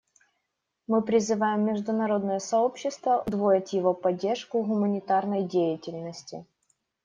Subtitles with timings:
[0.87, 6.47] Мы призываем международное сообщество удвоить его поддержку гуманитарной деятельности.